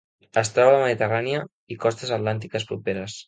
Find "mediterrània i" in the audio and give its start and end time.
0.83-1.79